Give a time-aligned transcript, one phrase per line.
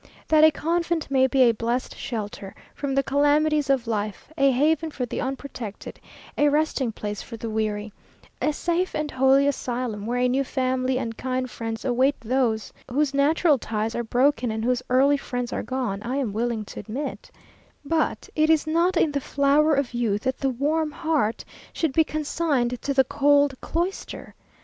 [0.29, 4.89] That a convent may be a blessed shelter from the calamities of life, a haven
[4.89, 5.99] for the unprotected,
[6.35, 7.93] a resting place for the weary,
[8.41, 13.13] a safe and holy asylum, where a new family and kind friends await those whose
[13.13, 17.29] natural ties are broken and whose early friends are gone, I am willing to admit;
[17.85, 22.03] but it is not in the flower of youth that the warm heart should be
[22.03, 24.33] consigned to the cold cloister.